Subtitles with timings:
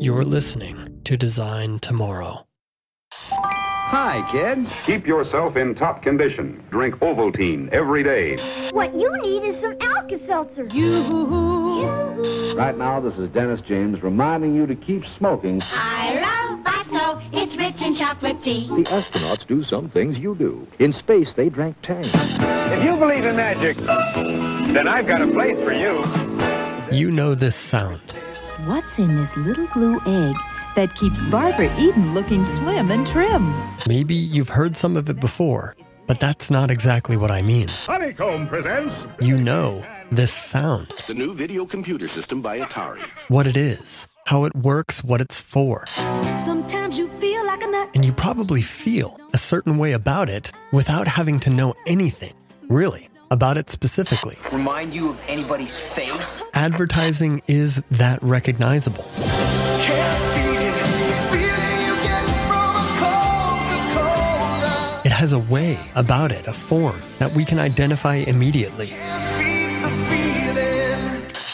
[0.00, 2.44] You're listening to Design Tomorrow.
[3.12, 4.72] Hi, kids.
[4.84, 6.64] Keep yourself in top condition.
[6.70, 8.36] Drink Ovaltine every day.
[8.72, 10.64] What you need is some Alka-Seltzer.
[10.72, 12.54] You.
[12.56, 15.62] Right now, this is Dennis James reminding you to keep smoking.
[15.62, 17.22] I love Vatso.
[17.32, 18.66] It's rich in chocolate tea.
[18.66, 20.66] The astronauts do some things you do.
[20.80, 22.10] In space, they drank Tang.
[22.12, 26.02] If you believe in magic, then I've got a place for you.
[26.90, 28.12] You know this sound.
[28.66, 30.34] What's in this little blue egg
[30.76, 33.52] that keeps Barbara Eden looking slim and trim?
[33.86, 35.76] Maybe you've heard some of it before,
[36.06, 37.68] but that's not exactly what I mean.
[37.68, 38.94] Honeycomb presents.
[39.20, 43.00] You know this sound, The new video computer system by Atari.
[43.28, 45.86] what it is, how it works, what it's for.
[46.36, 47.90] Sometimes you feel like a nut.
[47.94, 52.34] And you probably feel a certain way about it without having to know anything,
[52.68, 54.36] really, about it specifically.
[54.52, 56.42] remind you of anybody's face?
[56.54, 59.04] Advertising is that recognizable.
[65.04, 68.96] It has a way about it, a form that we can identify immediately.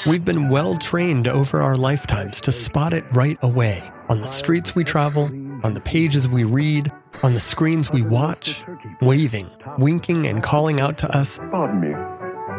[0.06, 4.74] We've been well trained over our lifetimes to spot it right away on the streets
[4.74, 5.24] we travel,
[5.62, 8.64] on the pages we read, on the screens we watch,
[9.00, 11.94] waving, winking, and calling out to us, Pardon me.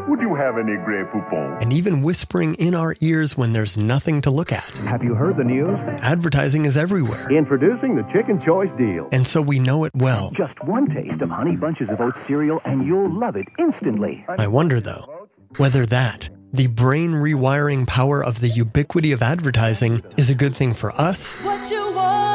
[0.08, 1.62] Would you have any Grey Poupon?
[1.62, 4.66] and even whispering in our ears when there's nothing to look at.
[4.78, 5.78] Have you heard the news?
[6.02, 9.08] Advertising is everywhere, Introducing the Chicken Choice Deal.
[9.12, 10.32] and so we know it well.
[10.32, 14.26] Just one taste of Honey Bunches of Oats cereal and you'll love it instantly.
[14.28, 15.28] I wonder, though,
[15.58, 20.74] whether that, the brain rewiring power of the ubiquity of advertising, is a good thing
[20.74, 22.31] for us What you want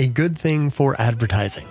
[0.00, 1.68] a good thing for advertising.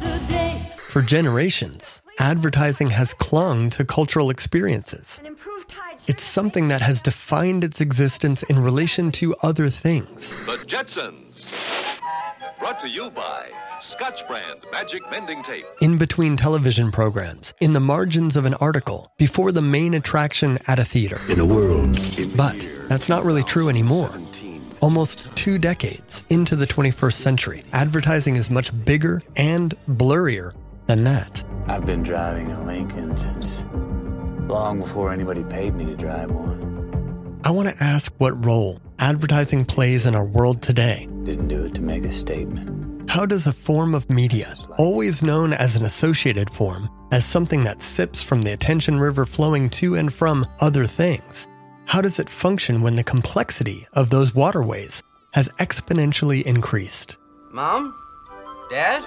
[0.00, 0.60] today.
[0.88, 5.20] For generations, advertising has clung to cultural experiences.
[6.08, 10.34] It's something that has defined its existence in relation to other things.
[10.46, 11.54] The Jetsons.
[12.58, 13.50] Brought to you by
[13.80, 15.64] Scotch Brand Magic Mending Tape.
[15.80, 20.80] In between television programs, in the margins of an article, before the main attraction at
[20.80, 21.20] a theater.
[21.28, 21.96] In a world.
[22.36, 24.10] But that's not really true anymore.
[24.80, 30.54] Almost two decades into the 21st century, advertising is much bigger and blurrier
[30.86, 31.42] than that.
[31.66, 33.64] I've been driving a Lincoln since
[34.48, 37.40] long before anybody paid me to drive one.
[37.44, 41.08] I want to ask what role advertising plays in our world today.
[41.22, 43.10] Didn't do it to make a statement.
[43.10, 47.80] How does a form of media, always known as an associated form, as something that
[47.80, 51.46] sips from the attention river flowing to and from other things,
[51.86, 55.02] how does it function when the complexity of those waterways
[55.32, 57.16] has exponentially increased?
[57.52, 57.94] Mom?
[58.70, 59.04] Dad?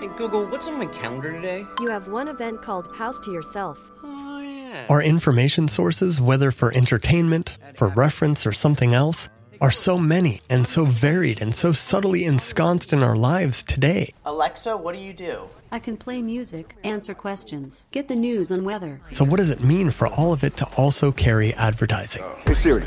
[0.00, 1.66] Hey, Google, what's on my calendar today?
[1.80, 3.78] You have one event called House to Yourself.
[4.02, 4.86] Oh, yeah.
[4.88, 9.28] Our information sources, whether for entertainment, for reference, or something else,
[9.62, 14.12] are so many and so varied and so subtly ensconced in our lives today.
[14.26, 15.48] Alexa, what do you do?
[15.70, 19.00] I can play music, answer questions, get the news and weather.
[19.12, 22.24] So, what does it mean for all of it to also carry advertising?
[22.44, 22.84] Hey Siri,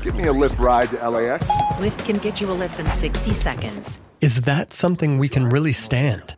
[0.00, 1.50] give me a Lyft ride to LAX.
[1.80, 3.98] Lyft can get you a lift in 60 seconds.
[4.20, 6.36] Is that something we can really stand?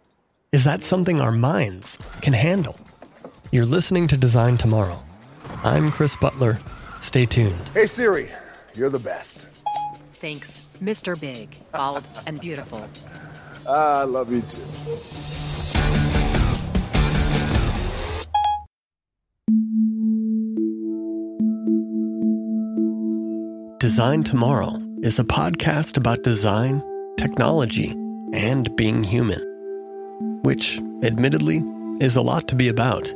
[0.50, 2.78] Is that something our minds can handle?
[3.52, 5.04] You're listening to Design Tomorrow.
[5.62, 6.58] I'm Chris Butler.
[7.00, 7.68] Stay tuned.
[7.74, 8.30] Hey Siri,
[8.74, 9.48] you're the best.
[10.24, 11.20] Thanks, Mr.
[11.20, 12.82] Big, bald, and beautiful.
[13.66, 14.58] Ah, I love you too.
[23.78, 26.82] Design Tomorrow is a podcast about design,
[27.18, 27.90] technology,
[28.32, 29.42] and being human,
[30.42, 31.62] which, admittedly,
[32.00, 33.12] is a lot to be about.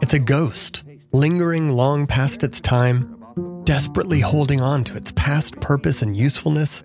[0.02, 0.84] It's a ghost,
[1.14, 3.24] lingering long past its time,
[3.64, 6.84] desperately holding on to its past purpose and usefulness,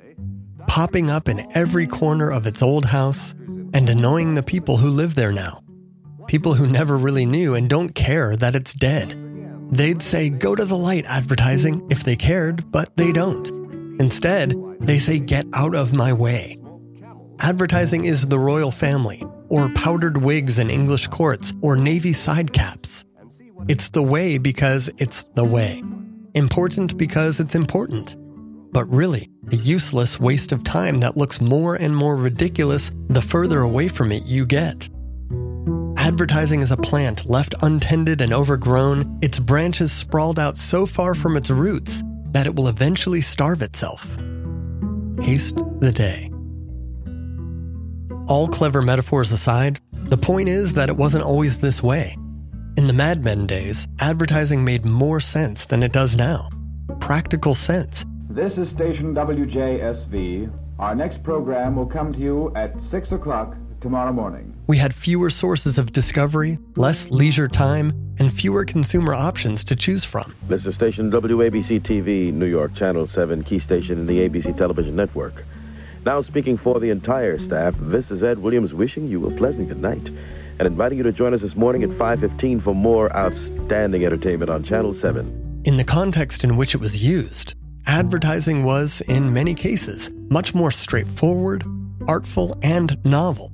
[0.69, 3.33] popping up in every corner of its old house,
[3.75, 5.65] and annoying the people who live there now.
[6.29, 9.19] People who never really knew and don't care that it's dead.
[9.73, 13.49] They'd say, go to the light advertising if they cared, but they don't.
[14.01, 16.57] Instead, they say, get out of my way.
[17.41, 23.05] Advertising is the royal family, or powdered wigs in English courts, or navy side caps.
[23.69, 25.83] It's the way because it's the way.
[26.35, 28.17] Important because it's important.
[28.73, 33.61] But really, a useless waste of time that looks more and more ridiculous the further
[33.61, 34.89] away from it you get.
[35.97, 41.37] Advertising is a plant left untended and overgrown, its branches sprawled out so far from
[41.37, 44.17] its roots that it will eventually starve itself.
[45.21, 46.31] Haste the day.
[48.29, 52.15] All clever metaphors aside, the point is that it wasn't always this way.
[52.77, 56.51] In the Mad Men days, advertising made more sense than it does now.
[57.01, 58.05] Practical sense.
[58.29, 60.53] This is station WJSV.
[60.79, 64.55] Our next program will come to you at 6 o'clock tomorrow morning.
[64.67, 70.05] We had fewer sources of discovery, less leisure time, and fewer consumer options to choose
[70.05, 70.35] from.
[70.49, 74.95] This is station WABC TV, New York, Channel 7, key station in the ABC television
[74.95, 75.47] network.
[76.07, 79.81] Now, speaking for the entire staff, this is Ed Williams wishing you a pleasant good
[79.81, 80.07] night
[80.59, 84.65] and inviting you to join us this morning at 5.15 for more outstanding entertainment on
[84.65, 85.63] Channel 7.
[85.65, 87.55] In the context in which it was used,
[87.87, 91.65] advertising was, in many cases, much more straightforward,
[92.07, 93.53] artful, and novel.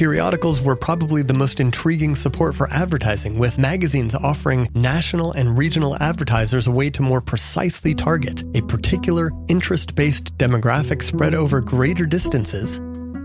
[0.00, 5.94] Periodicals were probably the most intriguing support for advertising, with magazines offering national and regional
[6.02, 12.06] advertisers a way to more precisely target a particular interest based demographic spread over greater
[12.06, 12.78] distances,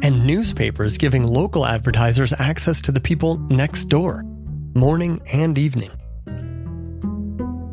[0.04, 4.24] and newspapers giving local advertisers access to the people next door,
[4.75, 5.92] morning and evening.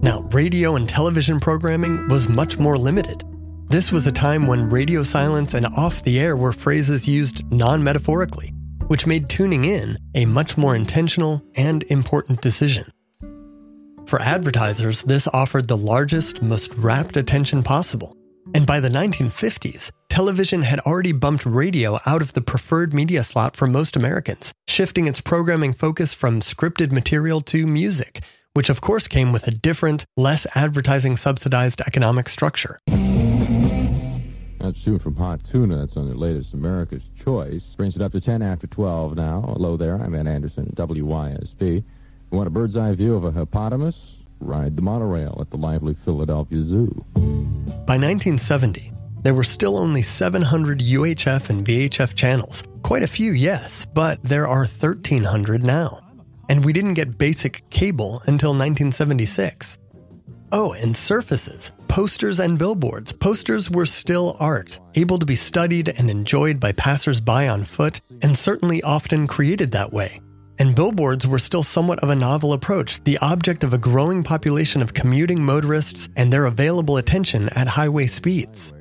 [0.01, 3.25] Now, radio and television programming was much more limited.
[3.67, 7.83] This was a time when radio silence and off the air were phrases used non
[7.83, 8.55] metaphorically
[8.89, 12.91] which made tuning in a much more intentional and important decision.
[14.07, 18.17] For advertisers, this offered the largest, most rapt attention possible.
[18.55, 23.57] And by the 1950s, television had already bumped radio out of the preferred media slot
[23.57, 29.09] for most Americans, shifting its programming focus from scripted material to music, which of course
[29.09, 32.79] came with a different, less advertising subsidized economic structure.
[34.63, 35.79] That's Tune from Hot Tuna.
[35.79, 37.75] That's on their latest America's Choice.
[37.77, 39.41] Brings it up to 10 after 12 now.
[39.41, 39.97] Hello there.
[39.97, 41.61] I'm Ed Anderson, WYSP.
[41.61, 41.85] You
[42.31, 44.19] want a bird's eye view of a hippopotamus?
[44.39, 47.05] Ride the monorail at the lively Philadelphia Zoo.
[47.15, 48.93] By 1970,
[49.25, 52.63] there were still only 700 UHF and VHF channels.
[52.83, 55.99] Quite a few, yes, but there are 1,300 now.
[56.49, 59.79] And we didn't get basic cable until 1976.
[60.53, 63.13] Oh, and surfaces, posters and billboards.
[63.13, 68.35] Posters were still art, able to be studied and enjoyed by passersby on foot, and
[68.35, 70.19] certainly often created that way.
[70.59, 74.81] And billboards were still somewhat of a novel approach, the object of a growing population
[74.81, 78.73] of commuting motorists and their available attention at highway speeds.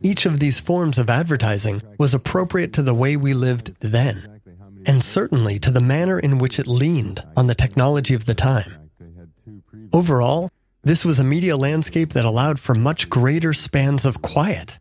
[0.00, 4.40] Each of these forms of advertising was appropriate to the way we lived then,
[4.86, 8.88] and certainly to the manner in which it leaned on the technology of the time.
[9.92, 10.48] Overall,
[10.86, 14.78] this was a media landscape that allowed for much greater spans of quiet,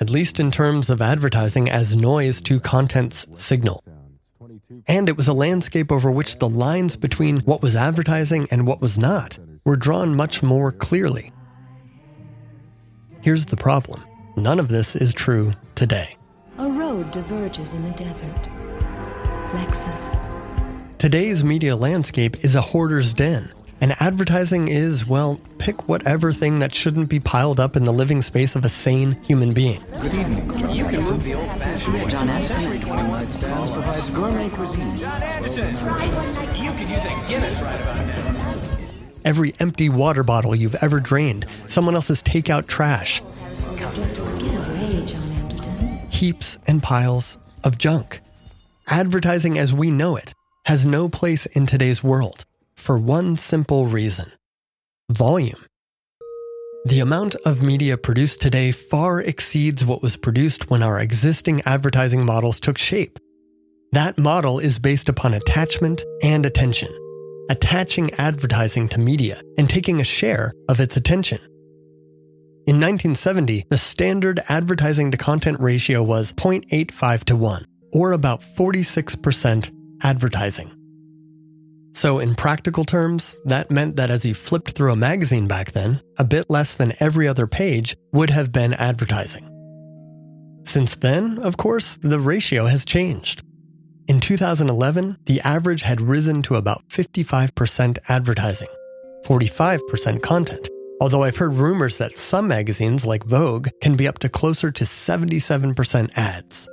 [0.00, 3.84] at least in terms of advertising as noise to content's signal.
[4.88, 8.80] And it was a landscape over which the lines between what was advertising and what
[8.80, 11.34] was not were drawn much more clearly.
[13.20, 14.02] Here's the problem
[14.38, 16.16] none of this is true today.
[16.56, 18.42] A road diverges in the desert.
[19.52, 20.24] Lexus.
[20.96, 26.74] Today's media landscape is a hoarder's den and advertising is, well, pick whatever thing that
[26.74, 29.82] shouldn't be piled up in the living space of a sane human being.
[30.02, 30.58] Good evening.
[30.58, 30.74] John.
[30.74, 32.80] You can move the old fashioned John Anderson.
[32.80, 34.98] provides gourmet cuisine.
[34.98, 35.74] John Anderson.
[36.62, 38.40] You could use a Guinness right about now.
[39.24, 43.22] Every empty water bottle you've ever drained, someone else's takeout trash.
[46.10, 48.20] Heaps and piles of junk.
[48.88, 50.34] Advertising as we know it
[50.66, 52.44] has no place in today's world
[52.80, 54.32] for one simple reason
[55.10, 55.64] volume.
[56.86, 62.24] The amount of media produced today far exceeds what was produced when our existing advertising
[62.24, 63.18] models took shape.
[63.92, 66.88] That model is based upon attachment and attention,
[67.50, 71.38] attaching advertising to media and taking a share of its attention.
[72.66, 78.42] In In 1970, the standard advertising to content ratio was 0.85 to 1, or about
[78.42, 79.70] 46%
[80.02, 80.79] advertising.
[81.92, 86.00] So, in practical terms, that meant that as you flipped through a magazine back then,
[86.18, 89.46] a bit less than every other page would have been advertising.
[90.64, 93.42] Since then, of course, the ratio has changed.
[94.06, 98.68] In 2011, the average had risen to about 55% advertising,
[99.24, 100.68] 45% content,
[101.00, 104.84] although I've heard rumors that some magazines, like Vogue, can be up to closer to
[104.84, 106.68] 77% ads.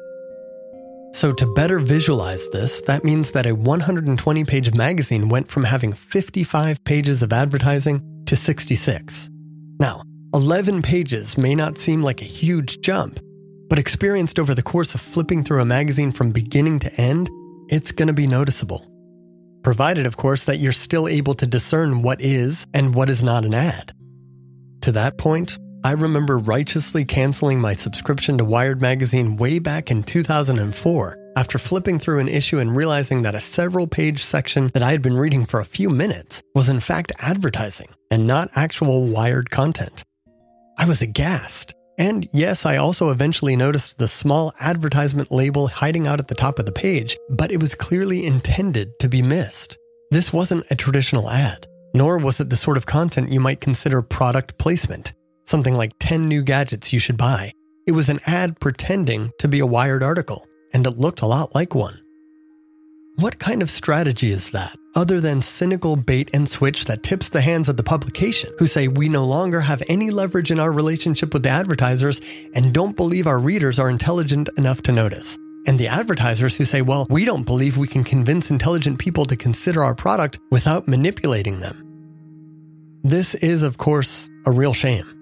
[1.18, 5.92] So, to better visualize this, that means that a 120 page magazine went from having
[5.94, 9.32] 55 pages of advertising to 66.
[9.80, 10.04] Now,
[10.36, 13.20] 11 pages may not seem like a huge jump,
[13.68, 17.32] but experienced over the course of flipping through a magazine from beginning to end,
[17.68, 18.86] it's going to be noticeable.
[19.64, 23.44] Provided, of course, that you're still able to discern what is and what is not
[23.44, 23.92] an ad.
[24.82, 25.58] To that point,
[25.88, 31.98] I remember righteously canceling my subscription to Wired magazine way back in 2004 after flipping
[31.98, 35.46] through an issue and realizing that a several page section that I had been reading
[35.46, 40.04] for a few minutes was in fact advertising and not actual Wired content.
[40.78, 41.74] I was aghast.
[41.98, 46.60] And yes, I also eventually noticed the small advertisement label hiding out at the top
[46.60, 49.78] of the page, but it was clearly intended to be missed.
[50.12, 54.02] This wasn't a traditional ad, nor was it the sort of content you might consider
[54.02, 55.14] product placement,
[55.48, 57.54] something like 10 new gadgets you should buy.
[57.86, 61.56] It was an ad pretending to be a Wired article, and it looked a lot
[61.56, 62.00] like one.
[63.16, 67.42] What kind of strategy is that, other than cynical bait and switch that tips the
[67.42, 71.34] hands of the publication, who say we no longer have any leverage in our relationship
[71.34, 72.22] with the advertisers
[72.54, 75.36] and don't believe our readers are intelligent enough to notice?
[75.66, 79.36] And the advertisers who say, well, we don't believe we can convince intelligent people to
[79.36, 81.84] consider our product without manipulating them.
[83.04, 85.17] This is, of course, a real shame.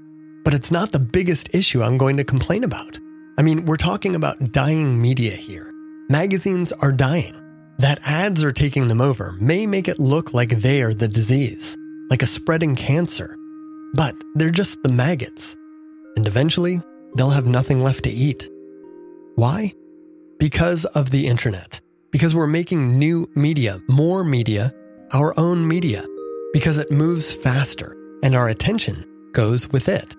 [0.45, 2.99] But it's not the biggest issue I'm going to complain about.
[3.37, 5.73] I mean, we're talking about dying media here.
[6.07, 7.41] Magazines are dying.
[7.79, 11.75] That ads are taking them over may make it look like they are the disease,
[12.09, 13.35] like a spreading cancer.
[13.95, 15.57] But they're just the maggots.
[16.15, 16.79] And eventually,
[17.15, 18.47] they'll have nothing left to eat.
[19.35, 19.73] Why?
[20.37, 21.81] Because of the internet.
[22.11, 24.73] Because we're making new media, more media,
[25.11, 26.05] our own media.
[26.53, 30.15] Because it moves faster and our attention goes with it.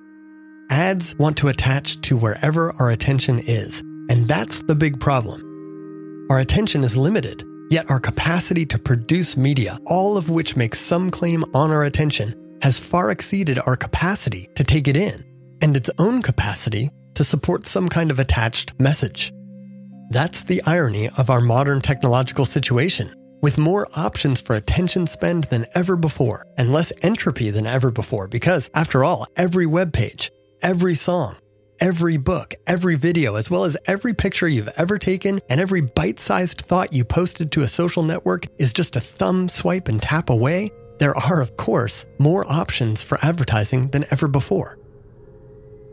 [0.70, 6.26] Ads want to attach to wherever our attention is, and that's the big problem.
[6.28, 11.10] Our attention is limited, yet our capacity to produce media, all of which makes some
[11.10, 15.24] claim on our attention, has far exceeded our capacity to take it in,
[15.62, 19.32] and its own capacity to support some kind of attached message.
[20.10, 25.66] That's the irony of our modern technological situation, with more options for attention spend than
[25.76, 30.32] ever before, and less entropy than ever before, because, after all, every web page,
[30.62, 31.36] every song,
[31.80, 36.18] every book, every video, as well as every picture you've ever taken and every bite
[36.18, 40.30] sized thought you posted to a social network is just a thumb swipe and tap
[40.30, 44.78] away, there are, of course, more options for advertising than ever before.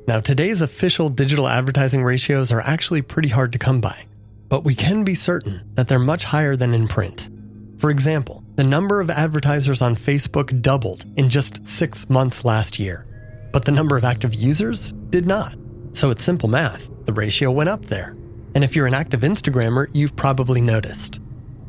[0.07, 4.05] Now, today's official digital advertising ratios are actually pretty hard to come by,
[4.49, 7.29] but we can be certain that they're much higher than in print.
[7.77, 13.05] For example, the number of advertisers on Facebook doubled in just six months last year,
[13.53, 15.55] but the number of active users did not.
[15.93, 16.89] So it's simple math.
[17.05, 18.17] The ratio went up there.
[18.55, 21.21] And if you're an active Instagrammer, you've probably noticed.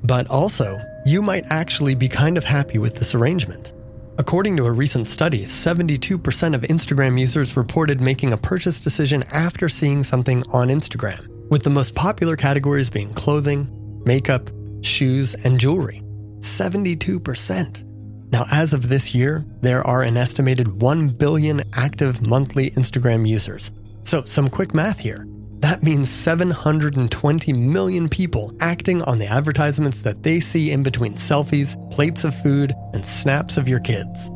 [0.02, 3.72] But also, you might actually be kind of happy with this arrangement.
[4.16, 9.68] According to a recent study, 72% of Instagram users reported making a purchase decision after
[9.68, 13.68] seeing something on Instagram, with the most popular categories being clothing,
[14.04, 14.50] makeup,
[14.82, 16.02] shoes, and jewelry.
[16.40, 17.93] 72%.
[18.30, 23.70] Now, as of this year, there are an estimated 1 billion active monthly Instagram users,
[24.04, 25.26] so, some quick math here.
[25.60, 31.74] That means 720 million people acting on the advertisements that they see in between selfies,
[31.90, 34.26] plates of food, and snaps of your kids.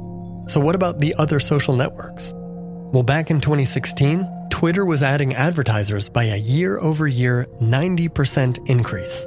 [0.47, 2.33] So, what about the other social networks?
[2.35, 9.27] Well, back in 2016, Twitter was adding advertisers by a year over year 90% increase.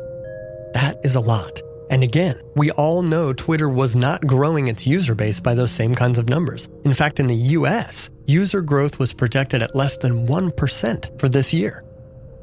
[0.73, 1.61] That is a lot.
[1.91, 5.93] And again, we all know Twitter was not growing its user base by those same
[5.93, 6.69] kinds of numbers.
[6.85, 11.53] In fact, in the US, user growth was projected at less than 1% for this
[11.53, 11.83] year.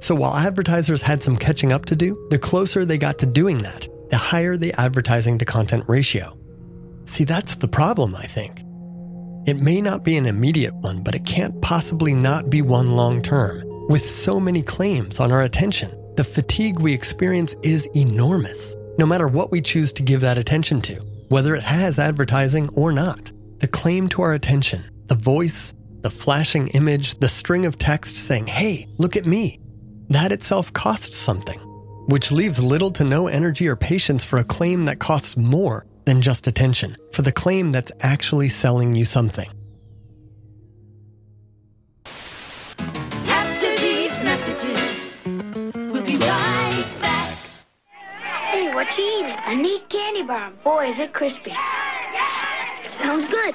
[0.00, 3.56] So while advertisers had some catching up to do, the closer they got to doing
[3.58, 6.38] that, the higher the advertising to content ratio.
[7.06, 8.60] See, that's the problem, I think.
[9.46, 13.22] It may not be an immediate one, but it can't possibly not be one long
[13.22, 13.64] term.
[13.88, 19.28] With so many claims on our attention, the fatigue we experience is enormous no matter
[19.28, 20.96] what we choose to give that attention to,
[21.28, 23.32] whether it has advertising or not.
[23.60, 28.48] The claim to our attention, the voice, the flashing image, the string of text saying,
[28.48, 29.60] hey, look at me.
[30.08, 31.58] That itself costs something,
[32.08, 36.22] which leaves little to no energy or patience for a claim that costs more than
[36.22, 39.48] just attention, for the claim that's actually selling you something.
[49.48, 50.52] A neat candy bar.
[50.62, 51.54] Boy, is it crispy.
[52.98, 53.54] Sounds good.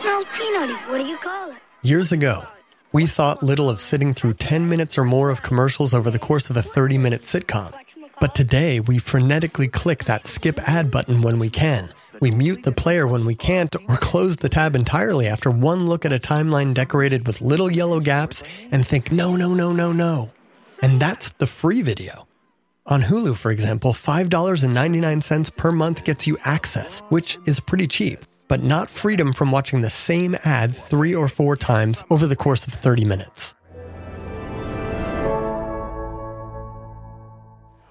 [0.00, 0.88] smells peanutty.
[0.88, 1.56] What do you call it?
[1.82, 2.46] Years ago,
[2.92, 6.50] we thought little of sitting through 10 minutes or more of commercials over the course
[6.50, 7.74] of a 30 minute sitcom.
[8.20, 11.92] But today, we frenetically click that skip ad button when we can.
[12.20, 16.04] We mute the player when we can't, or close the tab entirely after one look
[16.04, 20.30] at a timeline decorated with little yellow gaps and think, no, no, no, no, no.
[20.80, 22.28] And that's the free video.
[22.86, 28.62] On Hulu, for example, $5.99 per month gets you access, which is pretty cheap, but
[28.62, 32.74] not freedom from watching the same ad three or four times over the course of
[32.74, 33.54] 30 minutes.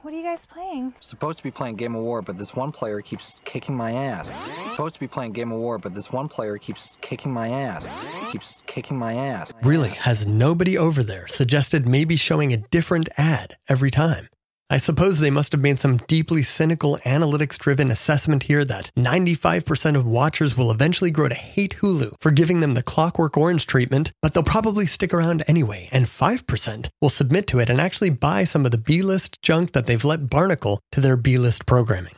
[0.04, 0.94] What are you guys playing?
[1.00, 4.30] Supposed to be playing Game of War, but this one player keeps kicking my ass.
[4.74, 7.88] Supposed to be playing Game of War, but this one player keeps kicking my ass.
[8.32, 9.52] Keeps kicking my ass.
[9.64, 14.28] Really, has nobody over there suggested maybe showing a different ad every time?
[14.74, 19.96] I suppose they must have made some deeply cynical, analytics driven assessment here that 95%
[19.96, 24.12] of watchers will eventually grow to hate Hulu for giving them the clockwork orange treatment,
[24.24, 28.46] but they'll probably stick around anyway, and 5% will submit to it and actually buy
[28.46, 32.16] some of the B list junk that they've let barnacle to their B list programming.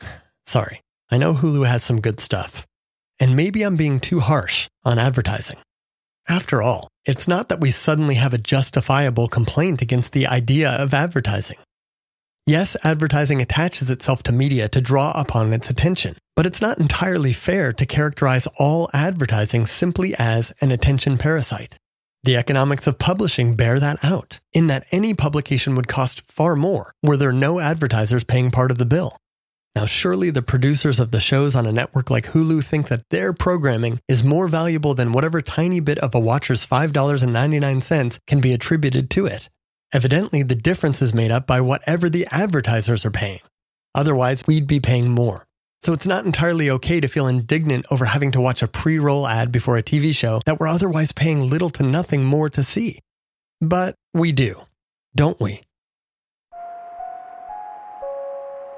[0.46, 2.68] Sorry, I know Hulu has some good stuff.
[3.18, 5.58] And maybe I'm being too harsh on advertising.
[6.28, 10.94] After all, it's not that we suddenly have a justifiable complaint against the idea of
[10.94, 11.56] advertising.
[12.50, 17.32] Yes, advertising attaches itself to media to draw upon its attention, but it's not entirely
[17.32, 21.76] fair to characterize all advertising simply as an attention parasite.
[22.24, 26.92] The economics of publishing bear that out, in that any publication would cost far more
[27.04, 29.16] were there no advertisers paying part of the bill.
[29.76, 33.32] Now, surely the producers of the shows on a network like Hulu think that their
[33.32, 39.08] programming is more valuable than whatever tiny bit of a watcher's $5.99 can be attributed
[39.10, 39.48] to it.
[39.92, 43.40] Evidently, the difference is made up by whatever the advertisers are paying.
[43.92, 45.46] Otherwise, we'd be paying more.
[45.82, 49.26] So it's not entirely okay to feel indignant over having to watch a pre roll
[49.26, 53.00] ad before a TV show that we're otherwise paying little to nothing more to see.
[53.60, 54.62] But we do,
[55.16, 55.62] don't we?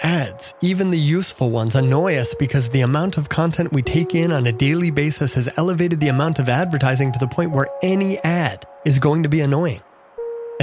[0.03, 4.33] Ads, even the useful ones, annoy us because the amount of content we take in
[4.33, 8.19] on a daily basis has elevated the amount of advertising to the point where any
[8.21, 9.83] ad is going to be annoying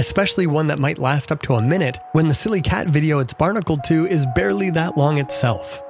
[0.00, 3.34] especially one that might last up to a minute when the silly cat video it's
[3.34, 5.82] barnacled to is barely that long itself.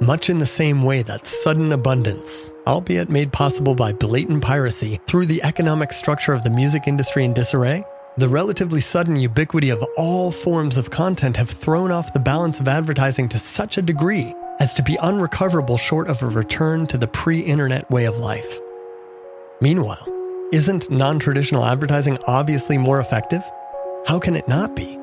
[0.00, 5.26] Much in the same way that sudden abundance, albeit made possible by blatant piracy through
[5.26, 7.82] the economic structure of the music industry in disarray,
[8.18, 12.68] the relatively sudden ubiquity of all forms of content have thrown off the balance of
[12.68, 17.08] advertising to such a degree as to be unrecoverable short of a return to the
[17.08, 18.60] pre internet way of life.
[19.60, 20.19] Meanwhile,
[20.52, 23.42] isn't non traditional advertising obviously more effective?
[24.06, 24.96] How can it not be?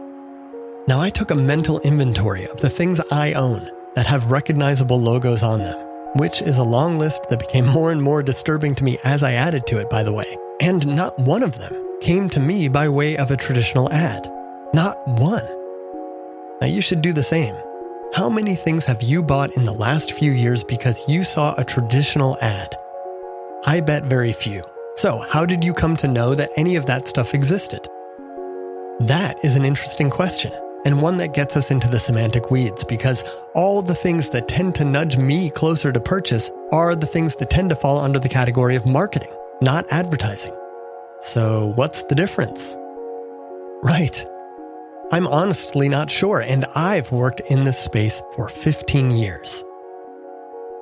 [0.88, 5.44] Now, I took a mental inventory of the things I own that have recognizable logos
[5.44, 5.78] on them,
[6.16, 9.34] which is a long list that became more and more disturbing to me as I
[9.34, 10.38] added to it, by the way.
[10.62, 14.32] And not one of them came to me by way of a traditional ad.
[14.74, 15.46] Not one.
[16.60, 17.56] Now, you should do the same.
[18.14, 21.64] How many things have you bought in the last few years because you saw a
[21.64, 22.76] traditional ad?
[23.66, 24.64] I bet very few.
[24.98, 27.88] So, how did you come to know that any of that stuff existed?
[29.02, 30.52] That is an interesting question,
[30.86, 34.74] and one that gets us into the semantic weeds because all the things that tend
[34.74, 38.28] to nudge me closer to purchase are the things that tend to fall under the
[38.28, 39.32] category of marketing,
[39.62, 40.56] not advertising.
[41.20, 42.76] So, what's the difference?
[43.84, 44.26] Right.
[45.12, 49.64] I'm honestly not sure, and I've worked in this space for 15 years.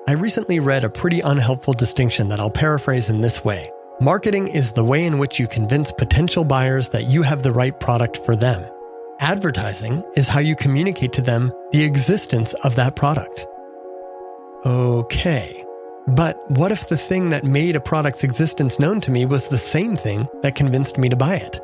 [0.08, 4.73] I recently read a pretty unhelpful distinction that I'll paraphrase in this way Marketing is
[4.73, 8.36] the way in which you convince potential buyers that you have the right product for
[8.36, 8.69] them.
[9.21, 13.47] Advertising is how you communicate to them the existence of that product.
[14.65, 15.65] Okay.
[16.08, 19.58] But what if the thing that made a product's existence known to me was the
[19.58, 21.62] same thing that convinced me to buy it?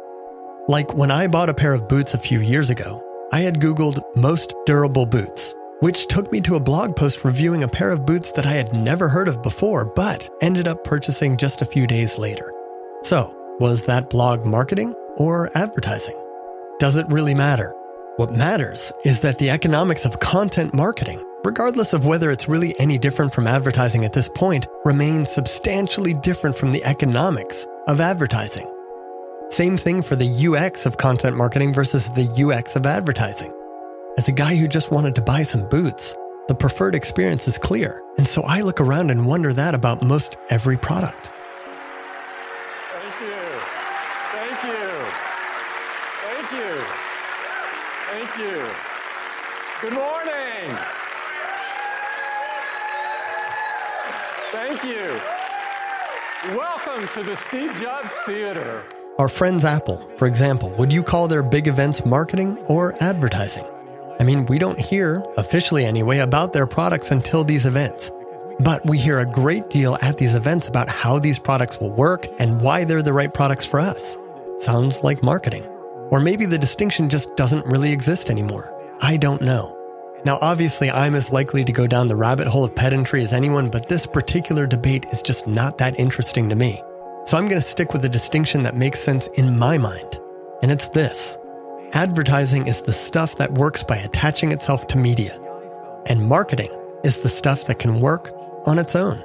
[0.69, 4.03] Like when I bought a pair of boots a few years ago, I had Googled
[4.15, 8.31] most durable boots which took me to a blog post reviewing a pair of boots
[8.31, 12.17] that I had never heard of before, but ended up purchasing just a few days
[12.17, 12.53] later.
[13.03, 16.17] So, was that blog marketing or advertising?
[16.79, 17.75] Does it really matter?
[18.15, 22.97] What matters is that the economics of content marketing regardless of whether it's really any
[22.97, 28.71] different from advertising at this point, remain substantially different from the economics of advertising.
[29.49, 33.53] Same thing for the UX of content marketing versus the UX of advertising.
[34.17, 36.17] As a guy who just wanted to buy some boots,
[36.49, 40.35] the preferred experience is clear, and so I look around and wonder that about most
[40.49, 41.31] every product.
[42.91, 43.37] Thank you.
[44.33, 44.89] Thank you.
[46.27, 46.83] Thank you.
[48.11, 48.65] Thank you.
[49.81, 50.77] Good morning.
[54.51, 55.21] Thank you.
[56.57, 58.83] Welcome to the Steve Jobs Theater.
[59.17, 63.65] Our friends Apple, for example, would you call their big events marketing or advertising?
[64.21, 68.11] I mean, we don't hear, officially anyway, about their products until these events.
[68.59, 72.27] But we hear a great deal at these events about how these products will work
[72.37, 74.19] and why they're the right products for us.
[74.57, 75.65] Sounds like marketing.
[76.11, 78.71] Or maybe the distinction just doesn't really exist anymore.
[79.01, 79.75] I don't know.
[80.23, 83.71] Now, obviously, I'm as likely to go down the rabbit hole of pedantry as anyone,
[83.71, 86.79] but this particular debate is just not that interesting to me.
[87.25, 90.19] So I'm going to stick with the distinction that makes sense in my mind.
[90.61, 91.39] And it's this
[91.93, 95.39] advertising is the stuff that works by attaching itself to media,
[96.07, 96.71] and marketing
[97.03, 98.31] is the stuff that can work
[98.65, 99.23] on its own.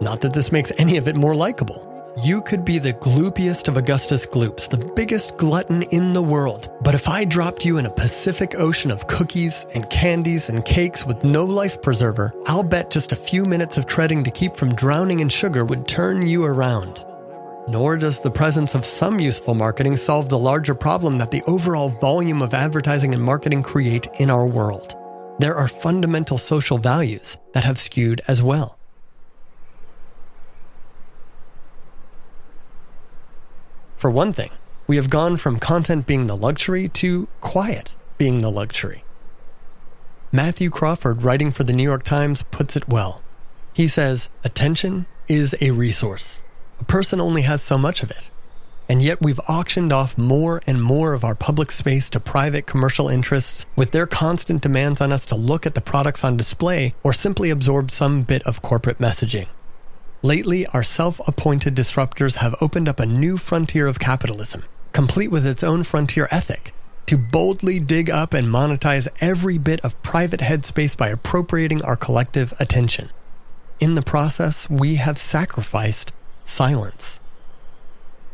[0.00, 1.82] Not that this makes any of it more likable.
[2.24, 6.70] You could be the gloopiest of Augustus Gloops, the biggest glutton in the world.
[6.80, 11.04] But if I dropped you in a Pacific Ocean of cookies and candies and cakes
[11.04, 14.74] with no life preserver, I'll bet just a few minutes of treading to keep from
[14.74, 17.04] drowning in sugar would turn you around.
[17.68, 21.88] Nor does the presence of some useful marketing solve the larger problem that the overall
[21.88, 24.94] volume of advertising and marketing create in our world.
[25.38, 28.78] There are fundamental social values that have skewed as well.
[33.96, 34.50] For one thing,
[34.86, 39.04] we have gone from content being the luxury to quiet being the luxury.
[40.30, 43.22] Matthew Crawford, writing for the New York Times, puts it well.
[43.72, 46.42] He says, Attention is a resource.
[46.78, 48.30] A person only has so much of it.
[48.88, 53.08] And yet we've auctioned off more and more of our public space to private commercial
[53.08, 57.12] interests with their constant demands on us to look at the products on display or
[57.12, 59.48] simply absorb some bit of corporate messaging.
[60.22, 65.46] Lately, our self appointed disruptors have opened up a new frontier of capitalism, complete with
[65.46, 66.72] its own frontier ethic,
[67.06, 72.52] to boldly dig up and monetize every bit of private headspace by appropriating our collective
[72.60, 73.10] attention.
[73.78, 76.12] In the process, we have sacrificed
[76.46, 77.20] silence.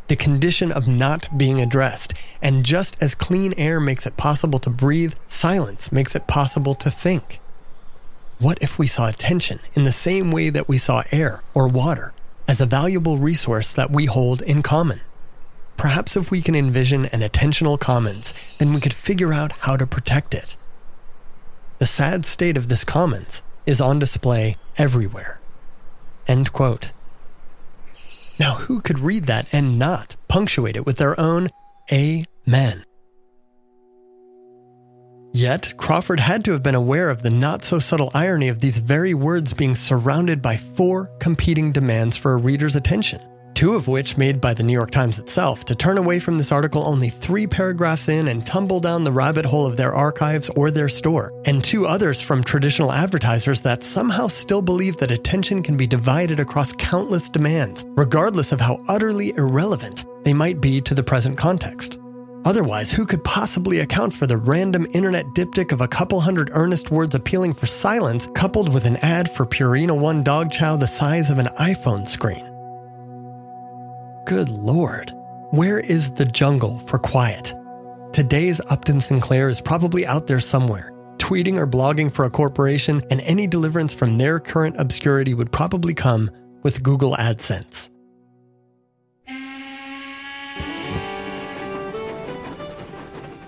[0.09, 4.71] The condition of not being addressed, and just as clean air makes it possible to
[4.71, 7.41] breathe, silence makes it possible to think.
[8.39, 12.13] What if we saw attention in the same way that we saw air or water
[12.47, 15.01] as a valuable resource that we hold in common?
[15.77, 19.87] Perhaps if we can envision an attentional commons, then we could figure out how to
[19.87, 20.57] protect it.
[21.79, 25.41] The sad state of this commons is on display everywhere.
[26.27, 26.93] End quote.
[28.43, 31.49] Now, who could read that and not punctuate it with their own
[31.93, 32.85] Amen?
[35.33, 38.79] Yet, Crawford had to have been aware of the not so subtle irony of these
[38.79, 43.21] very words being surrounded by four competing demands for a reader's attention,
[43.63, 46.51] two of which made by the New York Times itself to turn away from this
[46.51, 50.73] article only three paragraphs in and tumble down the rabbit hole of their archives or
[50.73, 55.77] their store, and two others from traditional advertisers that somehow still believe that attention can
[55.77, 61.05] be divided across countless demands, regardless of how utterly irrelevant they might be to the
[61.05, 62.01] present context.
[62.45, 66.91] Otherwise, who could possibly account for the random internet diptych of a couple hundred earnest
[66.91, 71.31] words appealing for silence coupled with an ad for Purina One dog chow the size
[71.31, 72.52] of an iPhone screen?
[74.25, 75.11] Good lord,
[75.51, 77.53] where is the jungle for quiet?
[78.13, 83.21] Today's Upton Sinclair is probably out there somewhere, tweeting or blogging for a corporation, and
[83.23, 86.31] any deliverance from their current obscurity would probably come
[86.63, 87.91] with Google AdSense.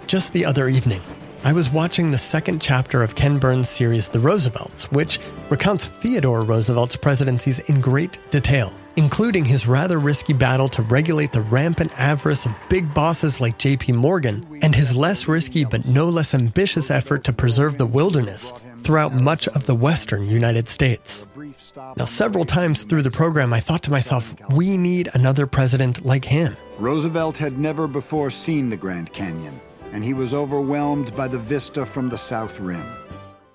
[0.09, 1.03] Just the other evening,
[1.45, 6.43] I was watching the second chapter of Ken Burns' series The Roosevelts, which recounts Theodore
[6.43, 12.47] Roosevelt's presidencies in great detail, including his rather risky battle to regulate the rampant avarice
[12.47, 17.25] of big bosses like JP Morgan, and his less risky but no less ambitious effort
[17.25, 21.27] to preserve the wilderness throughout much of the western United States.
[21.97, 26.25] Now, several times through the program, I thought to myself, we need another president like
[26.25, 26.57] him.
[26.79, 29.61] Roosevelt had never before seen the Grand Canyon
[29.95, 32.85] and he was overwhelmed by the vista from the South Rim.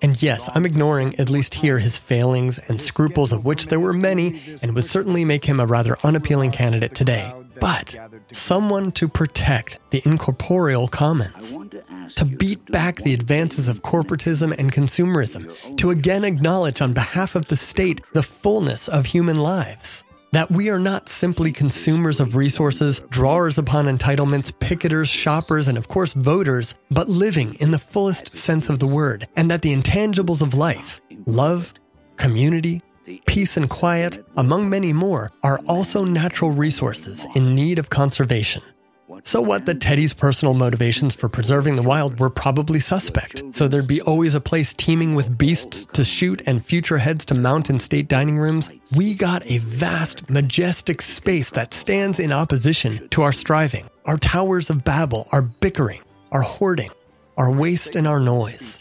[0.02, 3.92] And yes, I'm ignoring, at least here, his failings and scruples, of which there were
[3.92, 7.34] many, and would certainly make him a rather unappealing candidate today.
[7.60, 7.98] But
[8.32, 11.56] someone to protect the incorporeal commons.
[12.16, 17.46] to beat back the advances of corporatism and consumerism, to again acknowledge on behalf of
[17.46, 20.02] the state the fullness of human lives.
[20.32, 25.88] That we are not simply consumers of resources, drawers upon entitlements, picketers, shoppers, and of
[25.88, 30.40] course voters, but living in the fullest sense of the word, and that the intangibles
[30.40, 31.74] of life, love,
[32.16, 32.80] community,
[33.26, 38.62] peace and quiet, among many more, are also natural resources in need of conservation.
[39.22, 43.86] So what that Teddy's personal motivations for preserving the wild were probably suspect, so there'd
[43.86, 47.80] be always a place teeming with beasts to shoot and future heads to mount in
[47.80, 53.32] state dining rooms, we got a vast, majestic space that stands in opposition to our
[53.32, 56.02] striving, our towers of Babel, our bickering,
[56.32, 56.90] our hoarding,
[57.36, 58.78] our waste and our noise.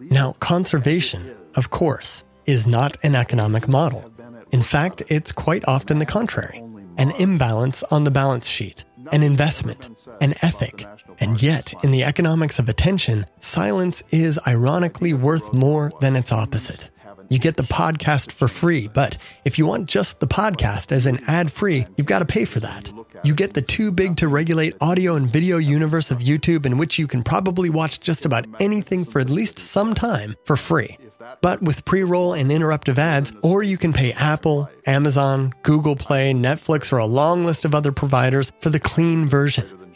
[0.00, 4.10] Now, conservation, of course, is not an economic model.
[4.52, 6.60] In fact, it's quite often the contrary
[6.96, 9.90] an imbalance on the balance sheet, an investment,
[10.20, 10.86] an ethic.
[11.18, 16.90] And yet, in the economics of attention, silence is ironically worth more than its opposite.
[17.30, 21.18] You get the podcast for free, but if you want just the podcast as an
[21.26, 22.92] ad free, you've got to pay for that.
[23.22, 26.98] You get the too big to regulate audio and video universe of YouTube, in which
[26.98, 30.98] you can probably watch just about anything for at least some time for free
[31.40, 36.32] but with pre roll and interruptive ads, or you can pay Apple, Amazon, Google Play,
[36.32, 39.94] Netflix, or a long list of other providers for the clean version.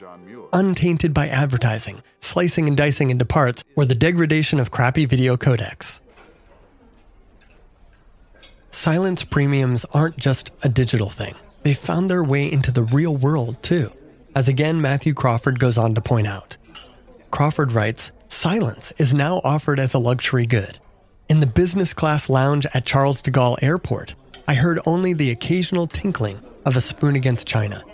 [0.52, 6.00] Untainted by advertising, slicing and dicing into parts, or the degradation of crappy video codecs.
[8.70, 11.34] Silence premiums aren't just a digital thing.
[11.62, 13.90] They found their way into the real world too,
[14.34, 16.56] as again Matthew Crawford goes on to point out.
[17.30, 20.78] Crawford writes Silence is now offered as a luxury good.
[21.28, 24.14] In the business class lounge at Charles de Gaulle Airport,
[24.46, 27.84] I heard only the occasional tinkling of a spoon against china.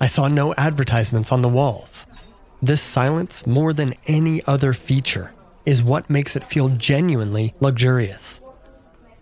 [0.00, 2.06] I saw no advertisements on the walls.
[2.62, 5.32] This silence, more than any other feature,
[5.66, 8.40] is what makes it feel genuinely luxurious.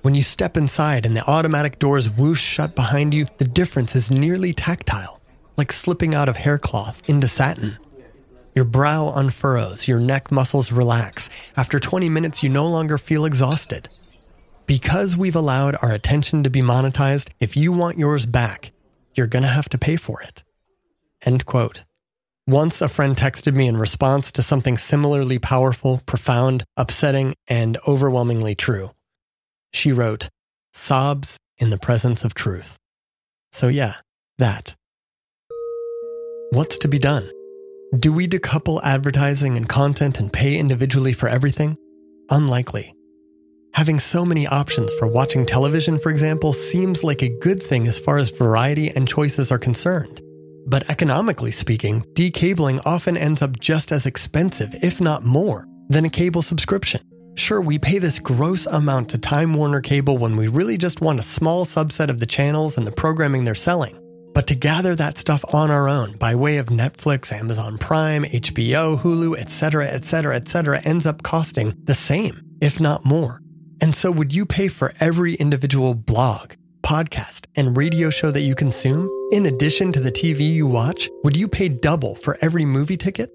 [0.02, 4.10] When you step inside and the automatic doors whoosh shut behind you, the difference is
[4.10, 5.18] nearly tactile,
[5.56, 7.78] like slipping out of haircloth into satin.
[8.56, 11.28] Your brow unfurrows, your neck muscles relax.
[11.58, 13.90] After 20 minutes, you no longer feel exhausted.
[14.64, 18.72] Because we've allowed our attention to be monetized, if you want yours back,
[19.14, 20.42] you're going to have to pay for it.
[21.20, 21.84] End quote.
[22.46, 28.54] Once a friend texted me in response to something similarly powerful, profound, upsetting, and overwhelmingly
[28.54, 28.90] true.
[29.74, 30.30] She wrote,
[30.72, 32.78] Sobs in the presence of truth.
[33.52, 33.96] So, yeah,
[34.38, 34.74] that.
[36.52, 37.30] What's to be done?
[37.96, 41.76] Do we decouple advertising and content and pay individually for everything?
[42.30, 42.94] Unlikely.
[43.74, 47.98] Having so many options for watching television, for example, seems like a good thing as
[47.98, 50.20] far as variety and choices are concerned.
[50.66, 56.10] But economically speaking, decabling often ends up just as expensive, if not more, than a
[56.10, 57.00] cable subscription.
[57.36, 61.20] Sure, we pay this gross amount to Time Warner Cable when we really just want
[61.20, 63.96] a small subset of the channels and the programming they're selling.
[64.36, 69.00] But to gather that stuff on our own by way of Netflix, Amazon Prime, HBO,
[69.00, 73.40] Hulu, etc., etc., etc., ends up costing the same, if not more.
[73.80, 78.54] And so, would you pay for every individual blog, podcast, and radio show that you
[78.54, 79.08] consume?
[79.32, 83.30] In addition to the TV you watch, would you pay double for every movie ticket?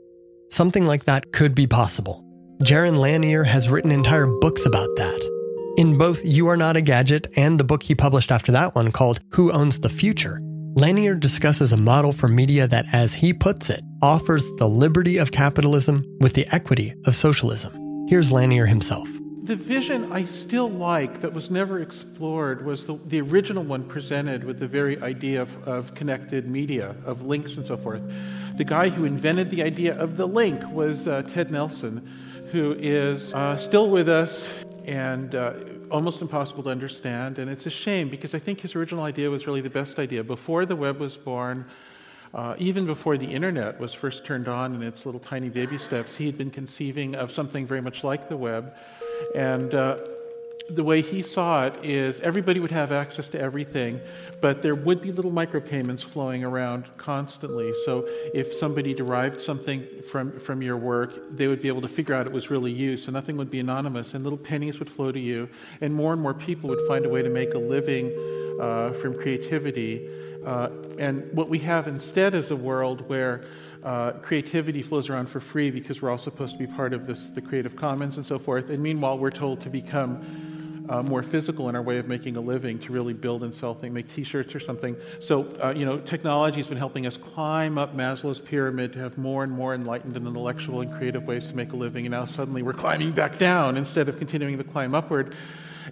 [0.52, 2.24] Something like that could be possible.
[2.62, 5.74] Jaron Lanier has written entire books about that.
[5.78, 8.92] In both You Are Not a Gadget and the book he published after that one
[8.92, 10.40] called Who Owns the Future,
[10.76, 15.34] Lanier discusses a model for media that, as he puts it, offers the liberty of
[15.34, 18.08] capitalism with the equity of socialism.
[18.08, 19.10] Here's Lanier himself.
[19.44, 24.46] The vision I still like that was never explored was the, the original one presented
[24.46, 28.02] with the very idea of, of connected media, of links and so forth.
[28.56, 32.10] The guy who invented the idea of the link was uh, Ted Nelson,
[32.54, 34.50] who is uh, still with us
[34.86, 35.54] and uh,
[35.92, 37.38] almost impossible to understand.
[37.38, 40.24] And it's a shame because I think his original idea was really the best idea.
[40.24, 41.66] Before the web was born,
[42.34, 46.16] uh, even before the internet was first turned on in its little tiny baby steps,
[46.16, 48.74] he had been conceiving of something very much like the web.
[49.36, 49.98] And uh,
[50.70, 54.00] the way he saw it is everybody would have access to everything,
[54.42, 57.74] but there would be little micropayments flowing around constantly.
[57.86, 62.16] So if somebody derived something from, from your work, they would be able to figure
[62.16, 62.98] out it was really you.
[62.98, 65.50] So nothing would be anonymous, and little pennies would flow to you,
[65.82, 68.12] and more and more people would find a way to make a living
[68.60, 70.08] uh, from creativity.
[70.46, 73.44] Uh, and what we have instead is a world where
[73.84, 77.30] uh, creativity flows around for free because we're all supposed to be part of this,
[77.30, 78.70] the Creative Commons and so forth.
[78.70, 80.51] And meanwhile, we're told to become
[80.92, 83.74] uh, more physical in our way of making a living to really build and sell
[83.74, 84.98] things, make T-shirts or something.
[85.22, 89.18] So, uh, you know, technology has been helping us climb up Maslow's pyramid to have
[89.18, 92.26] more and more enlightened and intellectual and creative ways to make a living, and now
[92.26, 95.34] suddenly we're climbing back down instead of continuing to climb upward.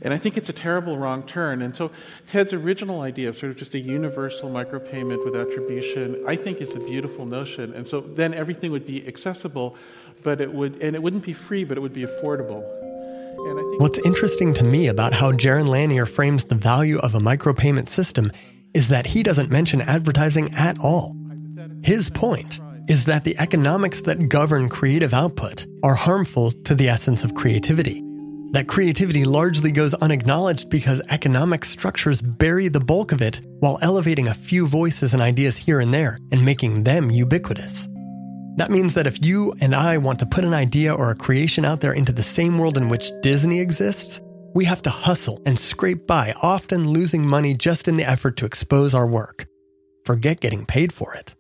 [0.01, 1.62] And I think it's a terrible wrong turn.
[1.62, 1.91] And so
[2.27, 6.75] Ted's original idea of sort of just a universal micropayment with attribution, I think is
[6.75, 7.73] a beautiful notion.
[7.73, 9.75] And so then everything would be accessible,
[10.23, 12.88] but it would and it wouldn't be free, but it would be affordable.
[13.80, 18.32] What's interesting to me about how Jaron Lanier frames the value of a micropayment system
[18.73, 21.15] is that he doesn't mention advertising at all.
[21.82, 27.23] His point is that the economics that govern creative output are harmful to the essence
[27.23, 28.04] of creativity.
[28.52, 34.28] That creativity largely goes unacknowledged because economic structures bury the bulk of it while elevating
[34.28, 37.88] a few voices and ideas here and there and making them ubiquitous.
[38.60, 41.63] That means that if you and I want to put an idea or a creation
[41.63, 44.19] out there into the same world in which Disney exists,
[44.54, 48.45] we have to hustle and scrape by, often losing money just in the effort to
[48.45, 49.45] expose our work.
[50.04, 51.36] Forget getting paid for it.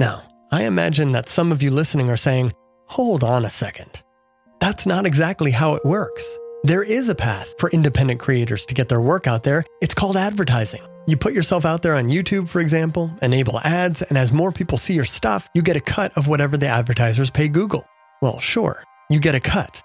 [0.00, 2.52] Now, I imagine that some of you listening are saying,
[2.88, 4.02] hold on a second.
[4.60, 6.36] That's not exactly how it works.
[6.64, 9.62] There is a path for independent creators to get their work out there.
[9.80, 10.84] It's called advertising.
[11.08, 14.76] You put yourself out there on YouTube, for example, enable ads, and as more people
[14.76, 17.86] see your stuff, you get a cut of whatever the advertisers pay Google.
[18.20, 19.84] Well, sure, you get a cut.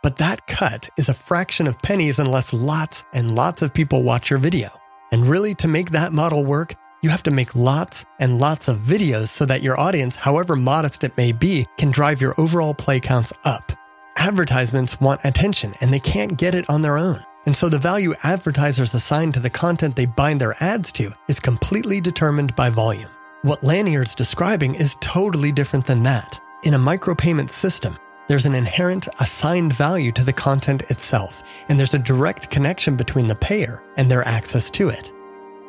[0.00, 4.30] But that cut is a fraction of pennies unless lots and lots of people watch
[4.30, 4.68] your video.
[5.10, 8.78] And really, to make that model work, you have to make lots and lots of
[8.78, 13.00] videos so that your audience, however modest it may be, can drive your overall play
[13.00, 13.72] counts up.
[14.16, 17.24] Advertisements want attention and they can't get it on their own.
[17.50, 21.40] And so the value advertisers assign to the content they bind their ads to is
[21.40, 23.10] completely determined by volume.
[23.42, 26.40] What Lanier's describing is totally different than that.
[26.62, 31.94] In a micropayment system, there's an inherent assigned value to the content itself, and there's
[31.94, 35.12] a direct connection between the payer and their access to it.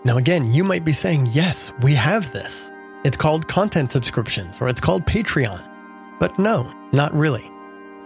[0.05, 2.69] Now, again, you might be saying, yes, we have this.
[3.03, 5.67] It's called content subscriptions or it's called Patreon.
[6.19, 7.49] But no, not really.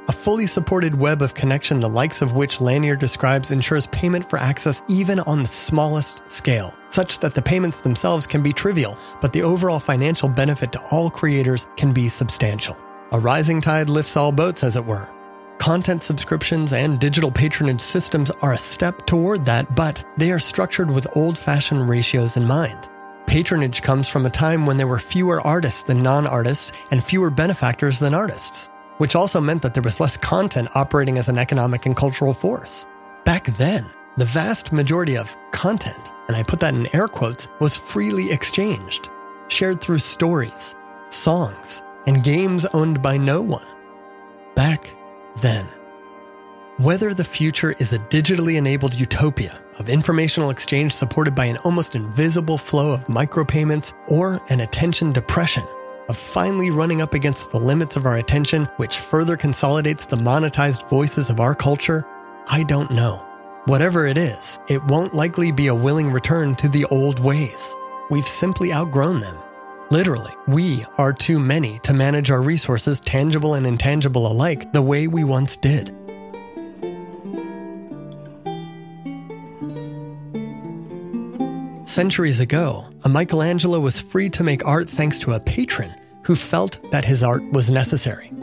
[0.07, 4.37] A fully supported web of connection, the likes of which Lanier describes, ensures payment for
[4.37, 9.33] access even on the smallest scale, such that the payments themselves can be trivial, but
[9.33, 12.77] the overall financial benefit to all creators can be substantial.
[13.13, 15.11] A rising tide lifts all boats, as it were.
[15.57, 20.91] Content subscriptions and digital patronage systems are a step toward that, but they are structured
[20.91, 22.89] with old fashioned ratios in mind.
[23.25, 27.31] Patronage comes from a time when there were fewer artists than non artists and fewer
[27.31, 31.85] benefactors than artists which also meant that there was less content operating as an economic
[31.85, 32.87] and cultural force.
[33.23, 37.75] Back then, the vast majority of content, and I put that in air quotes, was
[37.75, 39.09] freely exchanged,
[39.49, 40.75] shared through stories,
[41.09, 43.67] songs, and games owned by no one.
[44.55, 44.95] Back
[45.41, 45.67] then.
[46.77, 51.95] Whether the future is a digitally enabled utopia of informational exchange supported by an almost
[51.95, 55.63] invisible flow of micropayments or an attention depression,
[56.09, 60.89] of finally running up against the limits of our attention, which further consolidates the monetized
[60.89, 62.05] voices of our culture?
[62.47, 63.25] I don't know.
[63.65, 67.75] Whatever it is, it won't likely be a willing return to the old ways.
[68.09, 69.37] We've simply outgrown them.
[69.89, 75.07] Literally, we are too many to manage our resources, tangible and intangible alike, the way
[75.07, 75.95] we once did.
[81.95, 86.81] Centuries ago, a Michelangelo was free to make art thanks to a patron who felt
[86.91, 88.33] that his art was necessary.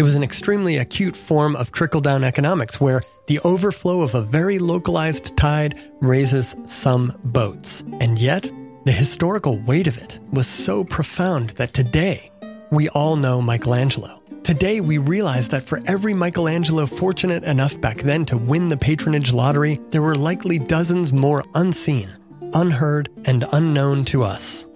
[0.00, 4.22] It was an extremely acute form of trickle down economics where the overflow of a
[4.22, 7.84] very localized tide raises some boats.
[8.00, 8.50] And yet,
[8.84, 12.32] the historical weight of it was so profound that today,
[12.72, 14.20] we all know Michelangelo.
[14.42, 19.32] Today, we realize that for every Michelangelo fortunate enough back then to win the patronage
[19.32, 22.16] lottery, there were likely dozens more unseen
[22.54, 24.66] unheard, and unknown to us.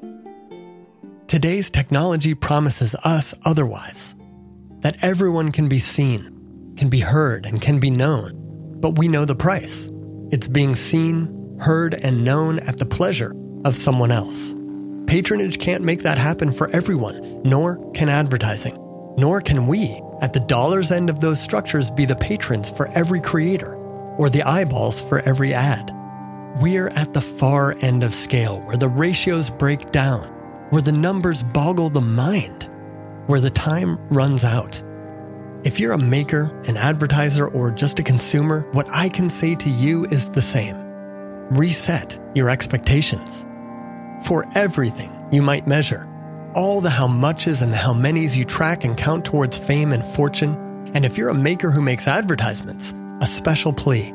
[1.26, 4.14] Today's technology promises us otherwise
[4.80, 8.32] that everyone can be seen, can be heard, and can be known,
[8.80, 9.90] but we know the price.
[10.30, 13.34] It's being seen, heard, and known at the pleasure
[13.64, 14.54] of someone else.
[15.06, 18.76] Patronage can't make that happen for everyone, nor can advertising.
[19.16, 23.20] Nor can we, at the dollar's end of those structures, be the patrons for every
[23.20, 23.74] creator
[24.18, 25.90] or the eyeballs for every ad.
[26.60, 30.22] We're at the far end of scale where the ratios break down,
[30.70, 32.70] where the numbers boggle the mind,
[33.26, 34.80] where the time runs out.
[35.64, 39.68] If you're a maker, an advertiser, or just a consumer, what I can say to
[39.68, 40.76] you is the same.
[41.50, 43.44] Reset your expectations.
[44.24, 46.08] For everything you might measure,
[46.54, 50.06] all the how muches and the how manys you track and count towards fame and
[50.06, 50.54] fortune,
[50.94, 54.14] and if you're a maker who makes advertisements, a special plea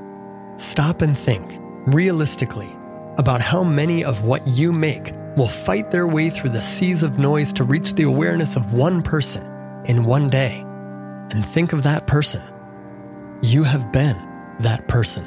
[0.56, 2.76] stop and think, realistically,
[3.18, 7.20] about how many of what you make will fight their way through the seas of
[7.20, 9.46] noise to reach the awareness of one person
[9.86, 10.60] in one day.
[11.32, 12.42] And think of that person.
[13.42, 14.18] You have been
[14.60, 15.26] that person.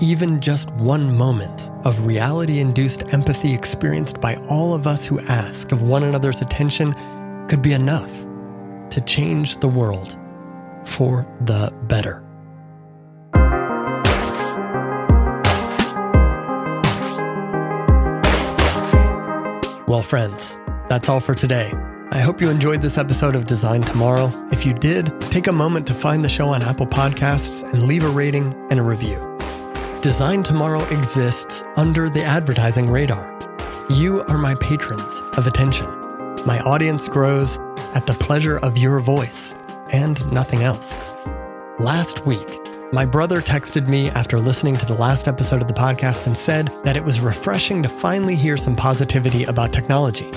[0.00, 5.72] Even just one moment of reality induced empathy experienced by all of us who ask
[5.72, 6.94] of one another's attention
[7.48, 8.26] could be enough
[8.90, 10.18] to change the world
[10.84, 12.25] for the better.
[19.88, 20.58] Well, friends,
[20.88, 21.72] that's all for today.
[22.10, 24.32] I hope you enjoyed this episode of Design Tomorrow.
[24.50, 28.02] If you did, take a moment to find the show on Apple Podcasts and leave
[28.02, 29.38] a rating and a review.
[30.02, 33.38] Design Tomorrow exists under the advertising radar.
[33.88, 35.86] You are my patrons of attention.
[36.44, 37.58] My audience grows
[37.94, 39.54] at the pleasure of your voice
[39.92, 41.04] and nothing else.
[41.78, 42.58] Last week,
[42.92, 46.72] my brother texted me after listening to the last episode of the podcast and said
[46.84, 50.30] that it was refreshing to finally hear some positivity about technology.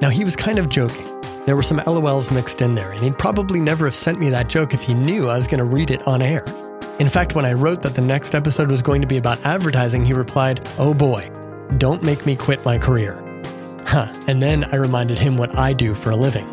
[0.00, 1.06] Now, he was kind of joking.
[1.46, 4.48] There were some LOLs mixed in there, and he'd probably never have sent me that
[4.48, 6.44] joke if he knew I was going to read it on air.
[6.98, 10.04] In fact, when I wrote that the next episode was going to be about advertising,
[10.04, 11.30] he replied, Oh boy,
[11.78, 13.22] don't make me quit my career.
[13.86, 16.48] Huh, and then I reminded him what I do for a living.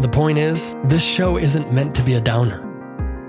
[0.00, 2.63] The point is, this show isn't meant to be a downer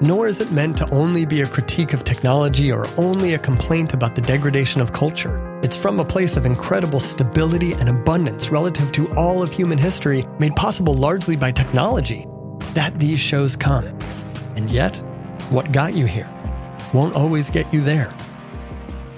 [0.01, 3.93] nor is it meant to only be a critique of technology or only a complaint
[3.93, 5.59] about the degradation of culture.
[5.63, 10.23] It's from a place of incredible stability and abundance relative to all of human history,
[10.37, 12.25] made possible largely by technology,
[12.73, 13.85] that these shows come.
[14.55, 14.97] And yet,
[15.49, 16.31] what got you here
[16.93, 18.13] won't always get you there.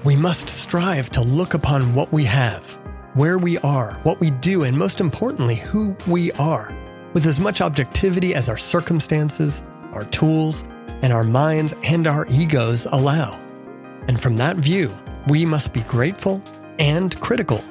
[0.04, 2.78] We must strive to look upon what we have,
[3.14, 6.72] where we are, what we do, and most importantly, who we are,
[7.14, 9.62] with as much objectivity as our circumstances,
[9.92, 10.64] our tools,
[11.02, 13.38] and our minds and our egos allow.
[14.08, 14.96] And from that view,
[15.28, 16.42] we must be grateful
[16.78, 17.62] and critical.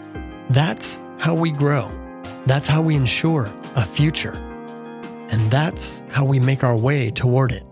[0.50, 1.92] That's how we grow.
[2.46, 4.34] That's how we ensure a future.
[5.30, 7.64] And that's how we make our way toward it.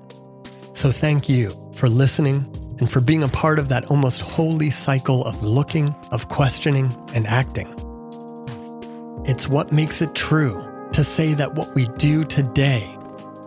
[0.74, 5.26] So thank you for listening and for being a part of that almost holy cycle
[5.26, 7.74] of looking, of questioning, and acting.
[9.26, 12.95] It's what makes it true to say that what we do today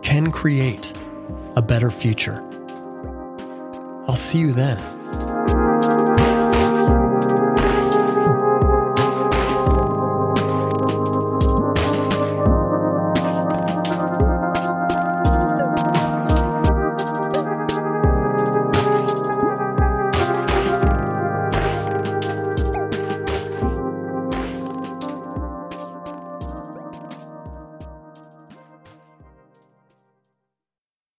[0.01, 0.93] can create
[1.55, 2.43] a better future.
[4.07, 4.98] I'll see you then.